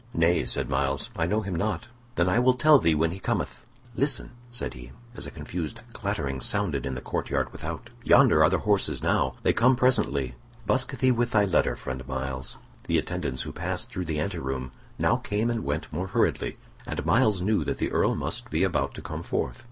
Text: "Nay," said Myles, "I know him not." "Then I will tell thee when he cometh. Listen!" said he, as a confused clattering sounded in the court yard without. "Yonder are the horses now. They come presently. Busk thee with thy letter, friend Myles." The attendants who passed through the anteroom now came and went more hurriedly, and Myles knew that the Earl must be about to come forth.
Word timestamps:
"Nay," 0.15 0.45
said 0.45 0.67
Myles, 0.67 1.11
"I 1.15 1.27
know 1.27 1.41
him 1.43 1.53
not." 1.53 1.87
"Then 2.15 2.27
I 2.27 2.39
will 2.39 2.55
tell 2.55 2.79
thee 2.79 2.95
when 2.95 3.11
he 3.11 3.19
cometh. 3.19 3.67
Listen!" 3.95 4.31
said 4.49 4.73
he, 4.73 4.93
as 5.15 5.27
a 5.27 5.29
confused 5.29 5.81
clattering 5.93 6.41
sounded 6.41 6.87
in 6.87 6.95
the 6.95 7.01
court 7.01 7.29
yard 7.29 7.51
without. 7.51 7.91
"Yonder 8.03 8.43
are 8.43 8.49
the 8.49 8.57
horses 8.57 9.03
now. 9.03 9.35
They 9.43 9.53
come 9.53 9.75
presently. 9.75 10.33
Busk 10.65 10.97
thee 10.97 11.11
with 11.11 11.29
thy 11.29 11.45
letter, 11.45 11.75
friend 11.75 12.07
Myles." 12.07 12.57
The 12.87 12.97
attendants 12.97 13.43
who 13.43 13.51
passed 13.51 13.91
through 13.91 14.05
the 14.05 14.19
anteroom 14.19 14.71
now 14.97 15.17
came 15.17 15.51
and 15.51 15.63
went 15.63 15.93
more 15.93 16.07
hurriedly, 16.07 16.57
and 16.87 17.05
Myles 17.05 17.43
knew 17.43 17.63
that 17.63 17.77
the 17.77 17.91
Earl 17.91 18.15
must 18.15 18.49
be 18.49 18.63
about 18.63 18.95
to 18.95 19.03
come 19.03 19.21
forth. 19.21 19.59